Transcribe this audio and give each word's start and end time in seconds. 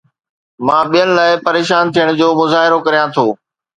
مان 0.65 0.85
ٻين 0.91 1.09
لاءِ 1.17 1.31
پريشان 1.47 1.85
ٿيڻ 1.93 2.07
جو 2.19 2.27
مظاهرو 2.39 2.77
ڪريان 2.85 3.07
ٿو 3.15 3.25